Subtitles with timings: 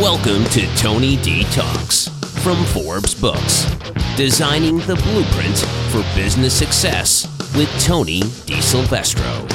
[0.00, 2.08] Welcome to Tony D Talks
[2.42, 3.66] from Forbes Books,
[4.16, 5.58] designing the blueprint
[5.90, 9.46] for business success with Tony D Silvestro.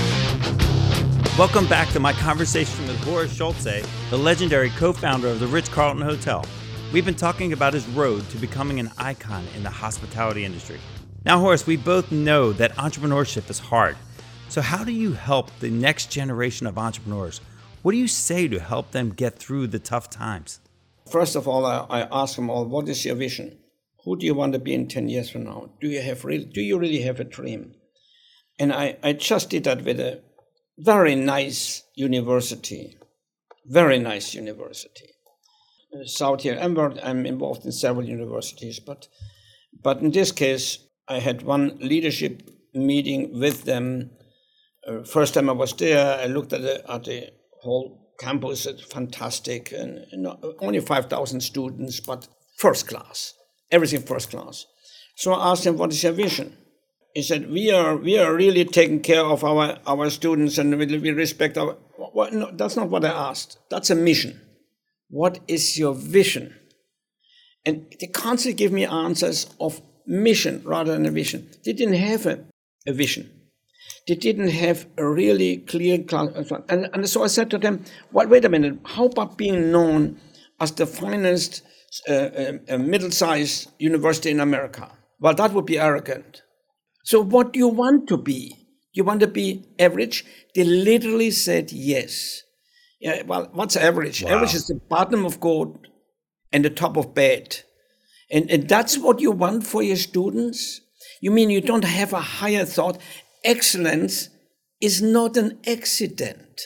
[1.35, 5.67] Welcome back to my conversation with Horst Schulze, the legendary co founder of the Ritz
[5.67, 6.45] Carlton Hotel.
[6.93, 10.79] We've been talking about his road to becoming an icon in the hospitality industry.
[11.25, 13.97] Now, Horst, we both know that entrepreneurship is hard.
[14.49, 17.41] So, how do you help the next generation of entrepreneurs?
[17.85, 20.59] What do you say to help them get through the tough times?
[21.07, 23.59] First of all, I, I ask them all, what is your vision?
[24.03, 25.69] Who do you want to be in 10 years from now?
[25.79, 27.75] Do you, have really, do you really have a dream?
[28.57, 30.23] And I, I just did that with a
[30.79, 32.97] very nice university,
[33.67, 35.05] very nice university.
[36.05, 39.07] South here, I'm, I'm involved in several universities, but,
[39.83, 44.09] but in this case, I had one leadership meeting with them.
[44.87, 47.31] Uh, first time I was there, I looked at the, at the
[47.65, 50.05] whole campus is fantastic, and,
[50.59, 52.27] only 5,000 students, but
[52.57, 53.33] first class,
[53.71, 54.65] everything first class.
[55.15, 56.57] So I asked him, what is your vision?
[57.13, 60.85] He said, we are, we are really taking care of our, our students and we,
[60.97, 61.77] we respect our,
[62.13, 63.57] well, no, that's not what I asked.
[63.69, 64.41] That's a mission.
[65.09, 66.53] What is your vision?
[67.65, 71.49] And they constantly give me answers of mission rather than a vision.
[71.63, 72.45] They didn't have a,
[72.85, 73.44] a vision
[74.07, 76.29] they didn't have a really clear class.
[76.69, 80.19] and, and so I said to them, well, wait a minute, how about being known
[80.59, 81.63] as the finest
[82.07, 84.91] uh, uh, uh, middle-sized university in America?
[85.19, 86.43] Well, that would be arrogant.
[87.03, 88.55] So what do you want to be?
[88.93, 90.25] You want to be average?
[90.53, 92.43] They literally said yes.
[92.99, 94.23] Yeah, well, what's average?
[94.23, 94.35] Wow.
[94.35, 95.87] Average is the bottom of goat
[96.51, 97.57] and the top of bad.
[98.31, 100.81] And, and that's what you want for your students?
[101.21, 102.97] You mean you don't have a higher thought?
[103.45, 104.29] Excellence
[104.81, 106.61] is not an accident.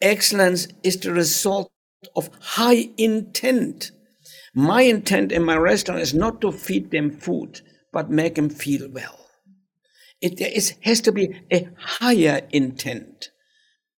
[0.00, 1.70] Excellence is the result
[2.14, 3.90] of high intent.
[4.54, 7.62] My intent in my restaurant is not to feed them food,
[7.92, 9.18] but make them feel well.
[10.20, 13.30] It is, has to be a higher intent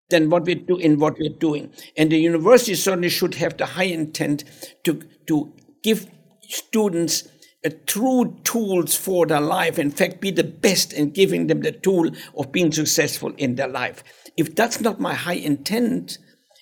[0.09, 1.72] than what we do in what we're doing.
[1.97, 4.45] And the university certainly should have the high intent
[4.84, 5.53] to, to
[5.83, 6.09] give
[6.43, 7.28] students
[7.71, 9.78] true tools for their life.
[9.78, 13.69] In fact, be the best in giving them the tool of being successful in their
[13.69, 14.03] life.
[14.37, 16.19] If that's not my high intent,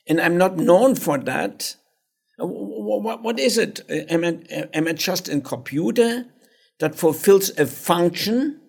[0.06, 1.76] and I'm not known for that,
[2.40, 3.80] uh, what, what is it?
[3.90, 6.26] Uh, am I, uh, am I just a computer
[6.80, 8.60] that fulfills a function?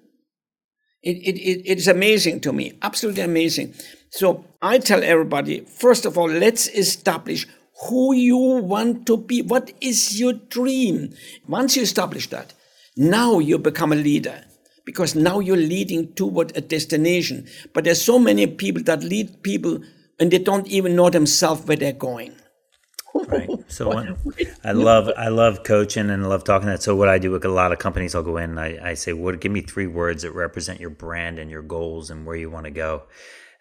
[1.03, 3.73] It, it, it, it's amazing to me, absolutely amazing.
[4.09, 7.46] So I tell everybody, first of all, let's establish
[7.84, 9.41] who you want to be.
[9.41, 11.13] What is your dream?
[11.47, 12.53] Once you establish that,
[12.96, 14.44] now you become a leader
[14.86, 17.47] because now you're leading toward a destination.
[17.74, 19.81] But there's so many people that lead people
[20.19, 22.34] and they don't even know themselves where they're going.
[23.28, 23.50] Right.
[23.68, 23.91] So
[24.64, 26.84] I love I love coaching and I love talking that.
[26.84, 28.94] So what I do with a lot of companies, I'll go in and I, I
[28.94, 29.40] say, "What?
[29.40, 32.66] Give me three words that represent your brand and your goals and where you want
[32.66, 33.03] to go."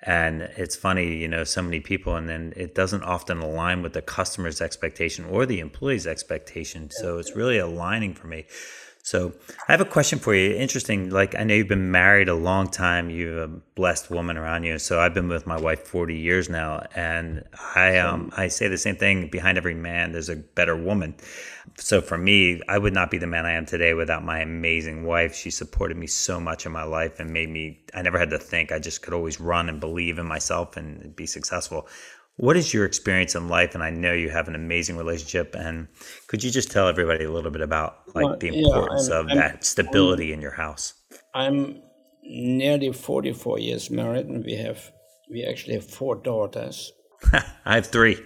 [0.06, 3.92] And it's funny you know so many people and then it doesn't often align with
[3.92, 6.90] the customer's expectation or the employee's expectation.
[6.90, 8.46] So it's really aligning for me
[9.04, 9.34] so
[9.68, 10.56] I have a question for you.
[10.56, 11.10] Interesting.
[11.10, 13.10] Like I know you've been married a long time.
[13.10, 14.78] You're a blessed woman around you.
[14.78, 17.44] So I've been with my wife 40 years now, and
[17.74, 19.28] I um I say the same thing.
[19.28, 21.16] Behind every man, there's a better woman.
[21.76, 25.04] So for me, I would not be the man I am today without my amazing
[25.04, 25.34] wife.
[25.34, 27.80] She supported me so much in my life and made me.
[27.92, 28.72] I never had to think.
[28.72, 31.88] I just could always run and believe in myself and be successful.
[32.36, 33.74] What is your experience in life?
[33.74, 35.54] And I know you have an amazing relationship.
[35.54, 35.88] And
[36.26, 39.26] could you just tell everybody a little bit about like well, the importance yeah, of
[39.30, 40.94] I'm, that stability I'm, in your house?
[41.32, 41.80] I'm
[42.24, 44.90] nearly 44 years married, and we have
[45.30, 46.92] we actually have four daughters.
[47.64, 48.20] I have three.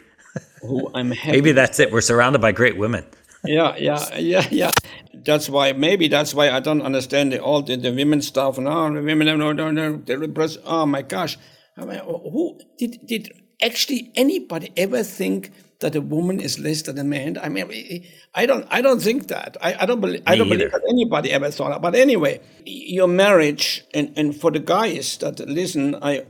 [0.63, 1.33] who I'm happy.
[1.33, 1.93] Maybe that's it.
[1.93, 3.05] We're surrounded by great women.
[3.45, 4.71] yeah, yeah, yeah, yeah.
[5.15, 8.67] That's why maybe that's why I don't understand the, all the, the women stuff and
[8.67, 10.57] oh the women no no no they repress.
[10.65, 11.39] Oh my gosh,
[11.77, 13.31] I mean, who did did
[13.63, 17.39] actually anybody ever think that a woman is less than a man?
[17.41, 19.57] I mean, I don't, I don't think that.
[19.61, 20.57] I, I don't believe, Me I don't either.
[20.57, 21.83] believe that anybody ever thought that.
[21.83, 26.27] But anyway, your marriage, and, and for the guys that listen, I,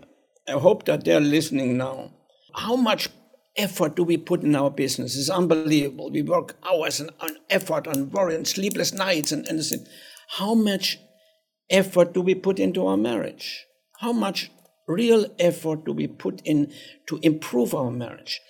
[0.46, 2.10] I hope that they're listening now.
[2.54, 3.08] How much
[3.56, 5.16] effort do we put in our business?
[5.16, 6.10] It's unbelievable.
[6.10, 9.86] We work hours and on effort on worry and sleepless nights and anything.
[10.28, 10.98] How much
[11.70, 13.64] effort do we put into our marriage?
[14.00, 14.50] How much
[14.88, 16.72] real effort do we put in
[17.06, 18.40] to improve our marriage?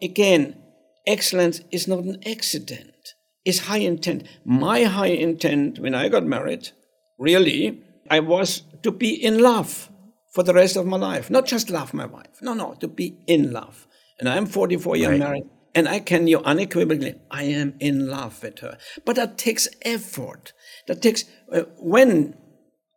[0.00, 0.62] Again,
[1.06, 3.14] excellence is not an accident,
[3.44, 4.24] it's high intent.
[4.44, 6.70] My high intent when I got married,
[7.18, 9.90] really, I was to be in love
[10.32, 11.30] for the rest of my life.
[11.30, 12.42] Not just love my wife.
[12.42, 13.86] No, no, to be in love.
[14.18, 15.18] And I'm 44 years right.
[15.18, 15.44] married,
[15.74, 18.78] and I can you unequivocally, I am in love with her.
[19.04, 20.52] But that takes effort.
[20.86, 22.34] That takes uh, when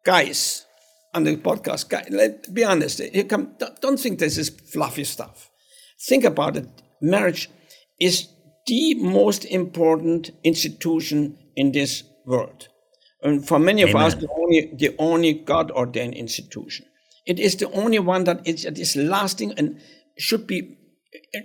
[0.05, 0.65] guys
[1.13, 2.99] on the podcast, guys, let be honest.
[2.99, 5.49] You come, don't think this is fluffy stuff.
[6.07, 6.67] Think about it.
[7.01, 7.49] Marriage
[7.99, 8.27] is
[8.67, 12.67] the most important institution in this world.
[13.21, 16.85] And for many of us, the only, the only God ordained institution.
[17.25, 19.81] It is the only one that is, that is lasting and
[20.17, 20.77] should be,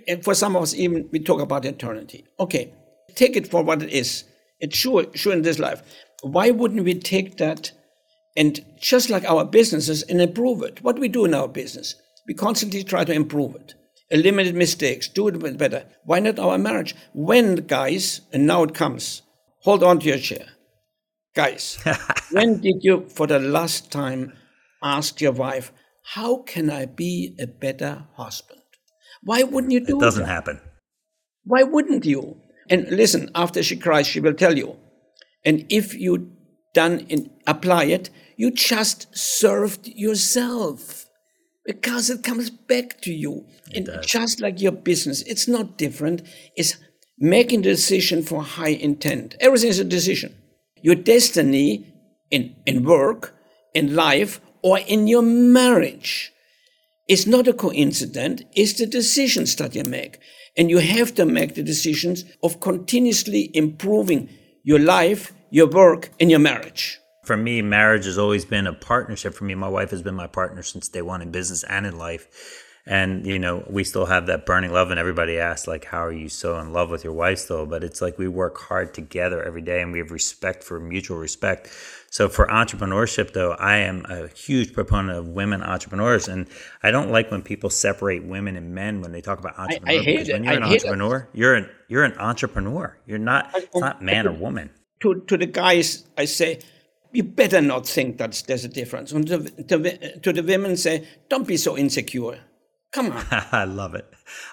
[0.07, 2.25] and for some of us, even we talk about eternity.
[2.39, 2.73] Okay,
[3.15, 4.23] take it for what it is.
[4.59, 5.83] It's sure, sure in this life.
[6.21, 7.71] Why wouldn't we take that
[8.35, 10.81] and just like our businesses and improve it?
[10.83, 11.95] What we do in our business,
[12.27, 13.75] we constantly try to improve it,
[14.09, 15.85] eliminate mistakes, do it better.
[16.03, 16.95] Why not our marriage?
[17.13, 19.21] When, guys, and now it comes,
[19.61, 20.45] hold on to your chair.
[21.35, 21.77] Guys,
[22.31, 24.33] when did you, for the last time,
[24.81, 25.71] ask your wife,
[26.13, 28.61] How can I be a better husband?
[29.23, 30.01] Why wouldn't you do it?
[30.01, 30.29] Doesn't that?
[30.29, 30.61] happen.
[31.43, 32.37] Why wouldn't you?
[32.69, 34.77] And listen, after she cries, she will tell you.
[35.43, 36.31] And if you
[36.73, 41.05] done in, apply it, you just served yourself
[41.65, 43.45] because it comes back to you.
[43.71, 44.05] It and does.
[44.05, 46.21] just like your business, it's not different.
[46.55, 46.77] It's
[47.17, 49.35] making the decision for high intent.
[49.39, 50.35] Everything is a decision.
[50.81, 51.91] Your destiny
[52.29, 53.35] in, in work,
[53.73, 56.31] in life, or in your marriage
[57.07, 60.19] is not a coincidence, it's the decisions that you make.
[60.57, 64.29] And you have to make the decisions of continuously improving
[64.63, 66.99] your life, your work, and your marriage.
[67.25, 69.33] For me, marriage has always been a partnership.
[69.33, 71.97] For me, my wife has been my partner since day one in business and in
[71.97, 72.63] life.
[72.87, 74.91] And you know we still have that burning love.
[74.91, 77.65] And everybody asks like how are you so in love with your wife still?
[77.65, 81.17] But it's like we work hard together every day and we have respect for mutual
[81.17, 81.71] respect.
[82.11, 86.27] So for entrepreneurship though i am a huge proponent of women entrepreneurs.
[86.27, 86.47] And
[86.83, 90.01] i don't like when people separate women and men when they talk about entrepreneur I,
[90.01, 91.37] I hate when you're an entrepreneur it.
[91.37, 92.95] you're an you're an entrepreneur.
[93.07, 94.69] You're not it's not man or woman.
[94.99, 96.59] To to the guys i say
[97.15, 99.11] you better not think that there's a difference.
[99.11, 102.39] And to, to, to the women, say, don't be so insecure
[102.95, 103.25] Come on.
[103.51, 104.05] I love it.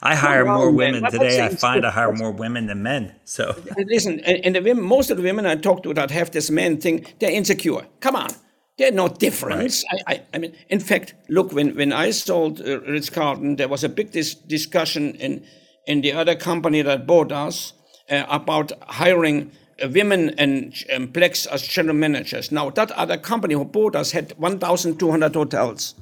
[0.03, 1.44] I hire more women today.
[1.44, 3.14] I find I hire more women than men.
[3.25, 6.50] So listen, and the women, most of the women I talk to that have this
[6.50, 7.87] men thing, they're insecure.
[8.00, 8.31] Come on.
[8.79, 9.85] They're no difference.
[9.93, 10.03] Right.
[10.08, 13.69] I, I, I, mean, in fact, look, when, when I sold uh, Ritz Carlton, there
[13.69, 15.44] was a big dis- discussion in,
[15.87, 17.75] in the other company that bought us
[18.11, 19.53] uh, about hiring
[19.90, 22.52] women and um, blacks as general managers.
[22.52, 25.94] Now, that other company who bought us had 1,200 hotels.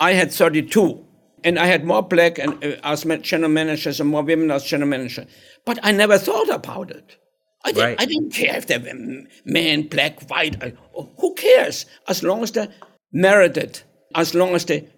[0.00, 1.04] I had 32
[1.44, 4.88] and I had more black and uh, as general managers and more women as general
[4.88, 5.26] managers.
[5.64, 7.16] But I never thought about it.
[7.64, 8.00] I, did, right.
[8.00, 8.94] I didn't care if they were
[9.44, 10.62] men, black, white.
[10.62, 10.72] I,
[11.18, 11.86] who cares?
[12.08, 12.68] As long as they
[13.12, 13.82] merited,
[14.14, 14.88] as long as they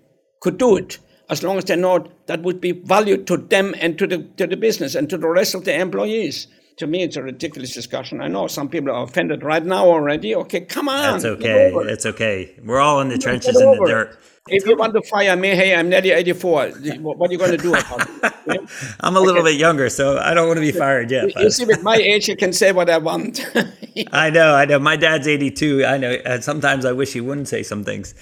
[0.40, 0.98] could do it,
[1.30, 4.46] as long as they know that would be valued to them and to the to
[4.46, 6.48] the business and to the rest of the employees.
[6.78, 8.20] To me, it's a ridiculous discussion.
[8.20, 10.34] I know some people are offended right now already.
[10.34, 11.12] Okay, come on.
[11.12, 11.72] That's okay.
[11.74, 12.58] It's okay.
[12.64, 14.18] We're all in the trenches in the dirt.
[14.48, 16.70] If you want to fire me, hey, I'm Nettie 84.
[17.00, 18.08] What are you going to do about
[18.46, 18.60] it?
[19.00, 19.52] I'm a little okay.
[19.52, 21.24] bit younger, so I don't want to be fired yet.
[21.36, 23.44] You, you see, with my age, you can say what I want.
[24.12, 24.78] I know, I know.
[24.78, 25.84] My dad's 82.
[25.84, 26.10] I know.
[26.24, 28.14] And sometimes I wish he wouldn't say some things.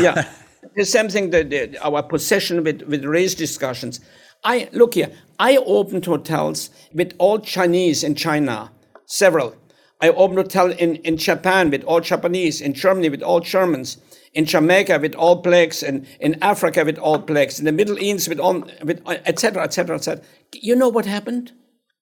[0.00, 0.30] yeah.
[0.76, 4.00] The same thing that our possession with, with race discussions.
[4.44, 5.10] I look here.
[5.38, 8.70] I opened hotels with all Chinese in China,
[9.06, 9.56] several.
[10.00, 13.98] I opened hotel in, in Japan with all Japanese, in Germany with all Germans
[14.34, 18.28] in Jamaica with all blacks, and in Africa with all blacks, in the Middle East
[18.28, 19.62] with all, with etc.
[19.62, 19.96] etc.
[19.96, 20.24] etc.
[20.52, 21.52] You know what happened?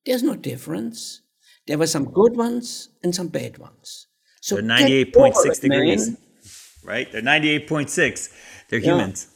[0.04, 1.20] There's no difference.
[1.66, 4.08] There were some good ones and some bad ones.
[4.40, 6.16] So they're 98.6 degrees, man.
[6.82, 7.12] right?
[7.12, 8.32] They're 98.6.
[8.68, 8.92] They're yeah.
[8.92, 9.28] humans.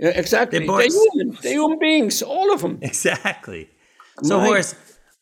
[0.00, 0.66] Yeah, exactly.
[0.66, 1.40] They're, they're, humans.
[1.42, 2.78] They're human beings, all of them.
[2.80, 3.68] Exactly.
[4.22, 4.76] So, My, Horst,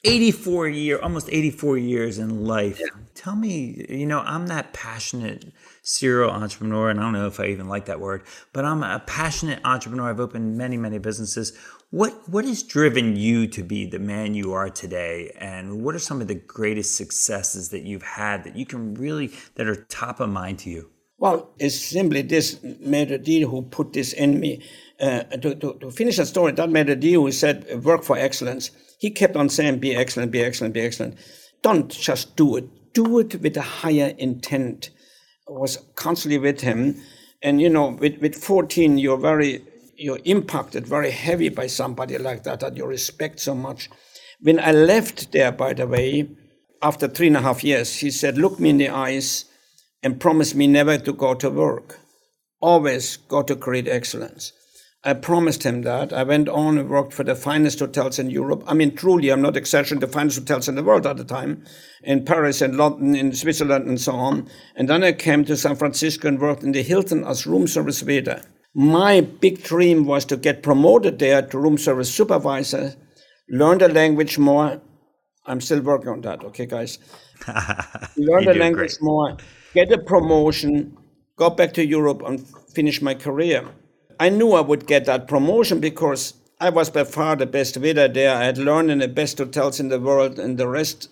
[0.05, 2.79] 84 year, almost 84 years in life.
[2.81, 2.87] Yeah.
[3.15, 7.47] Tell me, you know, I'm that passionate serial entrepreneur, and I don't know if I
[7.47, 10.09] even like that word, but I'm a passionate entrepreneur.
[10.09, 11.57] I've opened many, many businesses.
[11.91, 16.01] What what has driven you to be the man you are today, and what are
[16.01, 20.21] some of the greatest successes that you've had that you can really that are top
[20.21, 20.91] of mind to you?
[21.19, 24.63] Well, it's simply this maitre d' who put this in me.
[25.01, 28.71] Uh, to, to, to, finish the story, that maitre d' who said, work for excellence,
[28.99, 31.17] he kept on saying, be excellent, be excellent, be excellent.
[31.63, 32.93] Don't just do it.
[32.95, 34.91] Do it with a higher intent
[35.49, 37.01] was constantly with him.
[37.43, 39.65] And you know, with, with 14, you're very
[40.01, 43.91] you're impacted very heavy by somebody like that that you respect so much.
[44.41, 46.29] When I left there, by the way,
[46.81, 49.47] after three and a half years, he said, Look me in the eyes
[50.03, 51.99] and promised me never to go to work.
[52.61, 54.53] Always go to create excellence.
[55.05, 56.13] I promised him that.
[56.13, 58.65] I went on and worked for the finest hotels in Europe.
[58.67, 61.65] I mean, truly, I'm not exaggerating, the finest hotels in the world at the time,
[62.03, 64.49] in Paris and London, in Switzerland, and so on.
[64.75, 68.03] And then I came to San Francisco and worked in the Hilton as room service
[68.03, 68.43] waiter.
[68.75, 72.95] My big dream was to get promoted there to room service supervisor,
[73.49, 74.81] learn the language more.
[75.47, 76.99] I'm still working on that, okay, guys?
[78.17, 79.03] learn the language great.
[79.03, 79.37] more,
[79.75, 80.97] get a promotion,
[81.37, 83.67] go back to Europe, and finish my career.
[84.21, 88.09] I knew I would get that promotion because I was by far the best waiter
[88.09, 88.35] there.
[88.35, 91.09] I had learned in the best hotels in the world, and the rest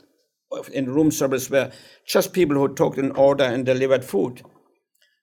[0.72, 1.70] in room service were
[2.06, 4.42] just people who took an order and delivered food.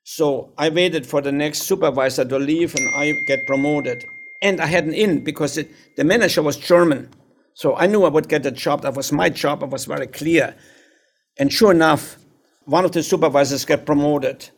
[0.04, 4.04] So I waited for the next supervisor to leave and I get promoted.
[4.42, 7.10] And I had an in because it, the manager was German.
[7.54, 8.82] So I knew I would get the job.
[8.82, 9.64] That was my job.
[9.64, 10.56] I was very clear.
[11.40, 12.18] And sure enough,
[12.66, 14.50] one of the supervisors got promoted.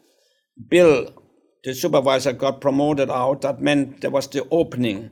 [0.70, 1.10] Bill
[1.66, 5.10] the supervisor got promoted out, that meant there was the opening.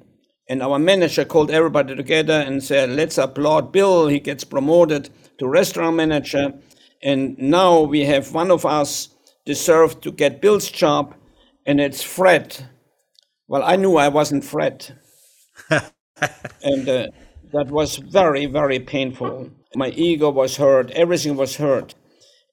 [0.47, 4.07] And our manager called everybody together and said, Let's applaud Bill.
[4.07, 5.09] He gets promoted
[5.39, 6.53] to restaurant manager.
[7.01, 9.09] And now we have one of us
[9.47, 11.15] deserved to get Bill's job,
[11.65, 12.67] and it's Fred.
[13.47, 14.95] Well, I knew I wasn't Fred.
[15.69, 17.07] and uh,
[17.51, 19.49] that was very, very painful.
[19.75, 21.95] My ego was hurt, everything was hurt.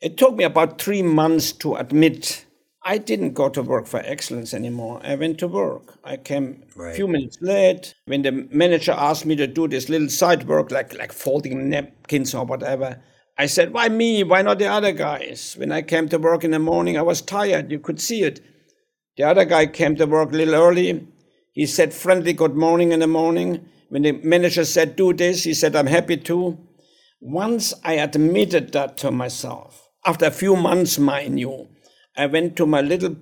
[0.01, 2.47] It took me about three months to admit
[2.83, 5.01] I didn't go to work for excellence anymore.
[5.05, 5.99] I went to work.
[6.03, 6.93] I came right.
[6.93, 7.95] a few minutes late.
[8.07, 12.35] When the manager asked me to do this little side work, like like folding napkins
[12.35, 13.03] or whatever,
[13.37, 14.25] I said, "Why me?
[14.25, 17.21] Why not the other guys?" When I came to work in the morning, I was
[17.21, 17.71] tired.
[17.71, 18.41] You could see it.
[19.19, 21.07] The other guy came to work a little early.
[21.53, 23.69] He said friendly good morning in the morning.
[23.91, 26.57] When the manager said, "Do this," he said, "I'm happy to."
[27.21, 31.69] Once I admitted that to myself, after a few months, mind you
[32.17, 33.17] I went to my little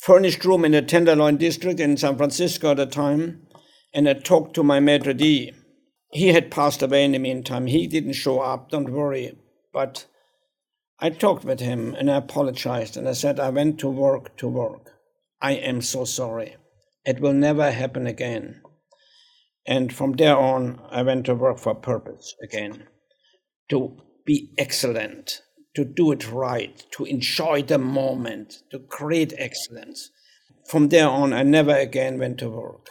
[0.00, 3.46] furnished room in the Tenderloin district in San Francisco at the time,
[3.92, 5.52] and I talked to my maitre d'.
[6.12, 7.66] He had passed away in the meantime.
[7.66, 9.36] He didn't show up, don't worry.
[9.72, 10.06] But
[10.98, 14.48] I talked with him and I apologized and I said, I went to work to
[14.48, 14.92] work.
[15.42, 16.56] I am so sorry.
[17.04, 18.62] It will never happen again.
[19.66, 22.88] And from there on, I went to work for purpose again
[23.68, 25.42] to be excellent
[25.76, 30.10] to do it right, to enjoy the moment, to create excellence.
[30.64, 32.88] From there on, I never again went to work.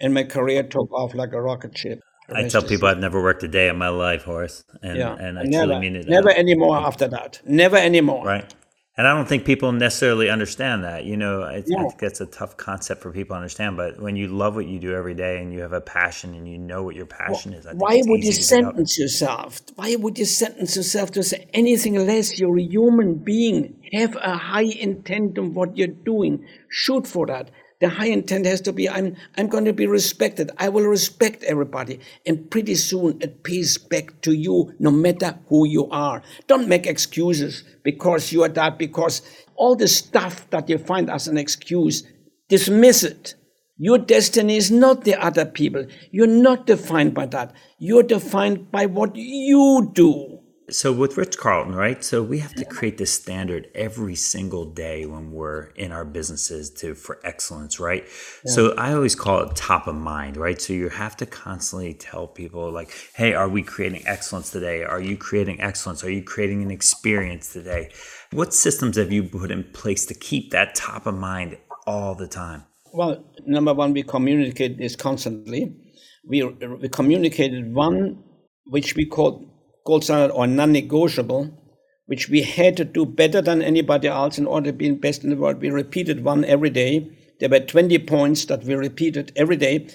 [0.00, 2.00] And my career took off like a rocket ship.
[2.34, 4.64] I tell people I've never worked a day in my life, Horst.
[4.82, 5.14] And, yeah.
[5.14, 6.08] and I never, truly mean it.
[6.08, 7.40] Never anymore after that.
[7.46, 8.24] Never anymore.
[8.24, 8.54] Right.
[8.98, 11.04] And I don't think people necessarily understand that.
[11.04, 11.80] You know, I, yeah.
[11.80, 13.76] I, think that's a tough concept for people to understand.
[13.76, 16.48] But when you love what you do every day and you have a passion and
[16.48, 19.60] you know what your passion well, is, why would you sentence yourself?
[19.74, 22.38] Why would you sentence yourself to say anything less?
[22.38, 23.82] You're a human being.
[23.92, 26.46] Have a high intent on what you're doing.
[26.70, 27.50] Shoot for that
[27.80, 30.50] the high intent has to be I'm, I'm going to be respected.
[30.58, 32.00] I will respect everybody.
[32.24, 36.22] And pretty soon it pays back to you no matter who you are.
[36.46, 39.22] Don't make excuses because you are that, because
[39.54, 42.02] all the stuff that you find as an excuse,
[42.48, 43.34] dismiss it.
[43.78, 45.86] Your destiny is not the other people.
[46.10, 47.52] You're not defined by that.
[47.78, 52.02] You're defined by what you do so with Ritz Carlton, right?
[52.02, 56.70] So we have to create this standard every single day when we're in our businesses
[56.70, 58.04] to for excellence, right?
[58.44, 58.52] Yeah.
[58.52, 60.60] So I always call it top of mind, right?
[60.60, 64.82] So you have to constantly tell people like, "Hey, are we creating excellence today?
[64.82, 66.02] Are you creating excellence?
[66.02, 67.90] Are you creating an experience today?"
[68.32, 72.26] What systems have you put in place to keep that top of mind all the
[72.26, 72.64] time?
[72.92, 75.76] Well, number one, we communicate this constantly.
[76.26, 78.24] We, we communicated one,
[78.64, 79.55] which we call
[79.86, 81.56] gold standard or non-negotiable,
[82.06, 85.30] which we had to do better than anybody else in order to be best in
[85.30, 85.60] the world.
[85.60, 87.10] We repeated one every day.
[87.40, 89.88] There were 20 points that we repeated every day.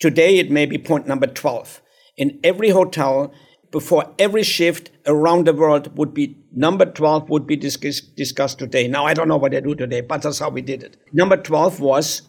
[0.00, 1.82] Today it may be point number 12.
[2.16, 3.32] In every hotel,
[3.70, 8.88] before every shift around the world would be number 12 would be discuss, discussed today.
[8.88, 10.96] Now I don't know what they do today, but that's how we did it.
[11.12, 12.22] Number 12 was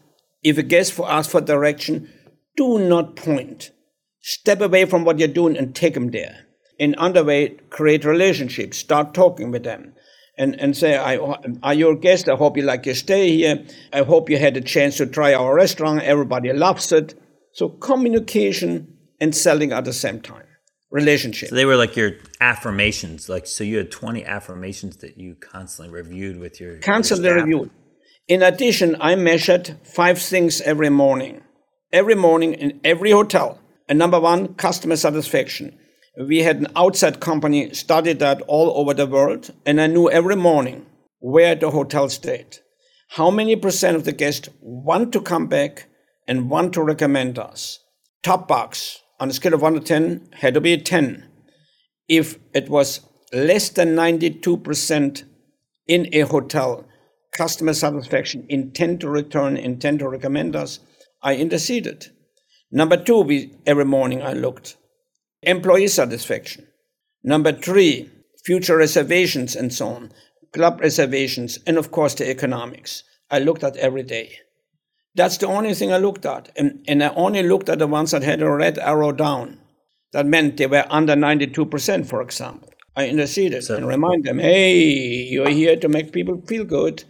[0.43, 2.09] if a guest for asks for direction,
[2.57, 3.71] do not point.
[4.21, 6.46] Step away from what you're doing and take them there
[6.79, 9.93] in underway create relationships start talking with them
[10.37, 11.17] and, and say I,
[11.63, 12.29] are your guest?
[12.29, 13.65] I hope you like your stay here.
[13.91, 16.03] I hope you had a chance to try our restaurant.
[16.03, 17.19] Everybody loves it.
[17.53, 20.43] So communication and selling at the same time.
[20.91, 21.49] Relationship.
[21.49, 25.93] So they were like your affirmations like so you had 20 affirmations that you constantly
[25.93, 27.71] reviewed with your constantly your reviewed.
[28.29, 31.41] In addition i measured five things every morning.
[31.91, 33.59] Every morning in every hotel.
[33.89, 35.77] And number one customer satisfaction
[36.25, 40.35] we had an outside company studied that all over the world, and I knew every
[40.35, 40.85] morning
[41.19, 42.57] where the hotel stayed,
[43.09, 45.87] how many percent of the guests want to come back,
[46.27, 47.79] and want to recommend us.
[48.21, 51.25] Top box on a scale of 1 to 10 had to be a 10.
[52.09, 55.23] If it was less than 92%
[55.87, 56.85] in a hotel,
[57.31, 60.79] customer satisfaction, intent to return, intent to recommend us,
[61.21, 62.07] I interceded.
[62.71, 64.75] Number two, we, every morning I looked.
[65.47, 66.67] Employee satisfaction.
[67.23, 68.09] Number three,
[68.43, 70.11] future reservations and so on,
[70.51, 73.03] club reservations, and of course the economics.
[73.31, 74.39] I looked at every day.
[75.15, 76.51] That's the only thing I looked at.
[76.57, 79.59] And, and I only looked at the ones that had a red arrow down.
[80.11, 82.69] That meant they were under 92%, for example.
[82.97, 87.05] I interceded so, and remind them, hey, you're here to make people feel good.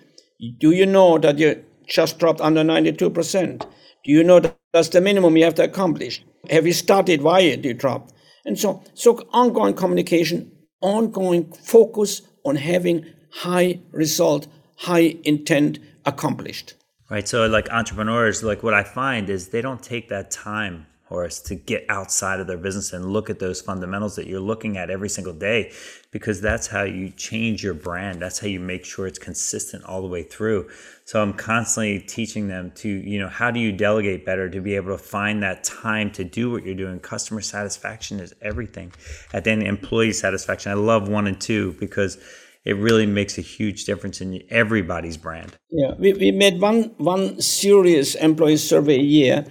[0.60, 3.62] Do you know that you just dropped under 92%?
[3.62, 6.24] Do you know that that's the minimum you have to accomplish?
[6.52, 8.14] Have you started why you dropped?
[8.48, 10.52] And so, so ongoing communication,
[10.82, 16.74] ongoing focus on having high result, high intent accomplished.
[17.10, 17.28] Right.
[17.28, 21.56] So, like entrepreneurs, like what I find is they don't take that time Horst, to
[21.56, 25.08] get outside of their business and look at those fundamentals that you're looking at every
[25.08, 25.72] single day,
[26.12, 28.22] because that's how you change your brand.
[28.22, 30.70] That's how you make sure it's consistent all the way through.
[31.06, 34.76] So I'm constantly teaching them to, you know, how do you delegate better to be
[34.76, 37.00] able to find that time to do what you're doing?
[37.00, 38.92] Customer satisfaction is everything.
[39.34, 40.72] At the employee satisfaction.
[40.72, 42.18] I love one and two because
[42.66, 45.58] it really makes a huge difference in everybody's brand.
[45.72, 49.46] Yeah, we, we made one one serious employee survey a year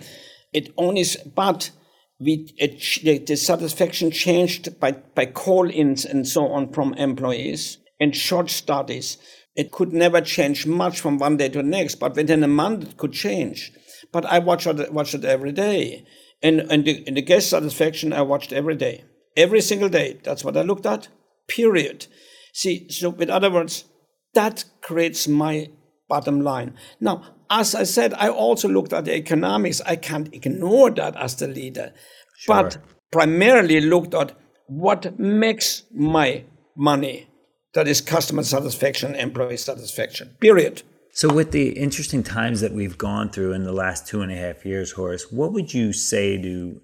[0.57, 1.71] it only, but
[2.19, 8.17] we, it, the, the satisfaction changed by, by call-ins and so on from employees and
[8.17, 9.19] short studies.
[9.55, 12.89] It could never change much from one day to the next, but within a month
[12.89, 13.71] it could change.
[14.13, 16.07] But I watch it, watch it every day.
[16.43, 19.05] And, and, the, and the guest satisfaction I watched every day.
[19.37, 20.19] Every single day.
[20.23, 21.09] That's what I looked at.
[21.49, 22.07] Period.
[22.55, 23.85] See, so with other words,
[24.33, 25.69] that creates my
[26.09, 26.75] bottom line.
[27.01, 29.81] Now, as I said, I also looked at the economics.
[29.87, 31.93] I can't ignore that as the leader,
[32.39, 32.63] sure.
[32.63, 32.79] but
[33.13, 36.45] primarily looked at what makes my
[36.77, 37.29] money.
[37.75, 40.37] That is customer satisfaction, employee satisfaction.
[40.41, 40.83] Period.
[41.13, 44.37] So, with the interesting times that we've gone through in the last two and a
[44.37, 46.81] half years, Horst, what would you say to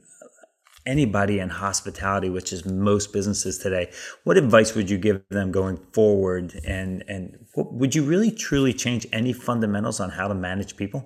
[0.86, 3.90] anybody in hospitality, which is most businesses today,
[4.24, 6.60] what advice would you give them going forward?
[6.66, 11.04] And and would you really truly change any fundamentals on how to manage people?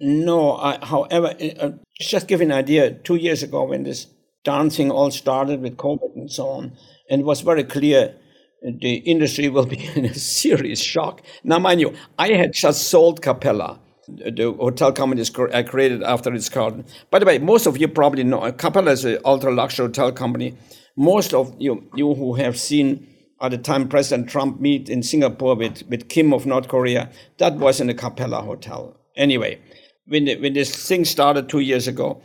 [0.00, 0.56] No.
[0.56, 2.92] I, however, uh, just give an idea.
[2.92, 4.06] Two years ago, when this
[4.44, 6.72] dancing all started with COVID and so on,
[7.08, 8.16] and it was very clear
[8.62, 11.22] the industry will be in a serious shock.
[11.44, 16.30] Now, mind you, I had just sold Capella the hotel company is uh, created after
[16.30, 19.86] Ritz Carlton By the way, most of you probably know Capella is an ultra luxury
[19.86, 20.56] hotel company.
[20.96, 23.06] Most of you, you who have seen
[23.40, 27.54] at the time President Trump meet in Singapore with, with Kim of North Korea, that
[27.54, 28.96] was in the Capella Hotel.
[29.16, 29.58] Anyway,
[30.06, 32.22] when, the, when this thing started two years ago,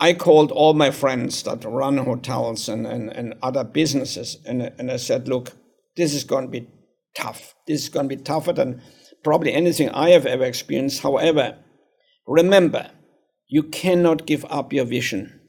[0.00, 4.90] I called all my friends that run hotels and, and, and other businesses, and, and
[4.90, 5.52] I said, look,
[5.96, 6.66] this is going to be
[7.14, 7.54] tough.
[7.66, 8.80] This is going to be tougher than
[9.22, 11.02] probably anything I have ever experienced.
[11.02, 11.58] However,
[12.26, 12.90] remember,
[13.48, 15.40] you cannot give up your vision.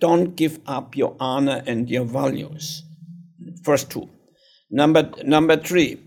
[0.00, 2.82] Don't give up your honor and your values.
[3.64, 4.08] First two.
[4.70, 6.00] Number, number three,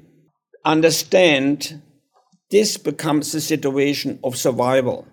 [0.63, 1.81] understand
[2.51, 5.07] this becomes a situation of survival.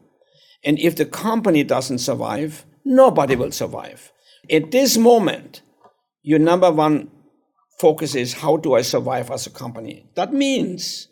[0.65, 4.13] And if the company doesn't survive, nobody will survive.
[4.51, 5.63] At this moment,
[6.23, 7.11] your number one
[7.79, 10.07] focus is how do I survive as a company?
[10.17, 11.09] That means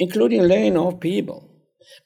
[0.00, 1.46] including laying off people.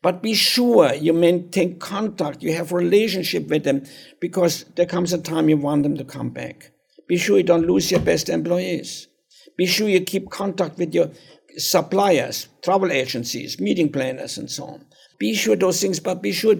[0.02, 3.84] But be sure you maintain contact, you have relationship with them,
[4.20, 6.72] because there comes a time you want them to come back.
[7.06, 9.06] Be sure you don't lose your best employees.
[9.56, 11.10] Be sure you keep contact with your
[11.56, 14.86] suppliers, travel agencies, meeting planners, and so on.
[15.18, 16.56] Be sure those things, but be sure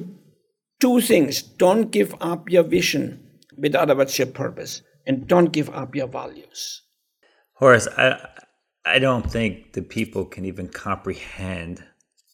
[0.81, 1.43] two things.
[1.43, 3.21] Don't give up your vision,
[3.59, 6.83] with other words, your purpose, and don't give up your values.
[7.55, 8.29] Horst, I,
[8.85, 11.83] I don't think the people can even comprehend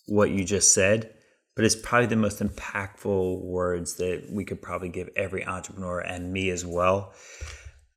[0.06, 1.14] what you just said,
[1.54, 6.32] but it's probably the most impactful words that we could probably give every entrepreneur and
[6.32, 7.14] me as well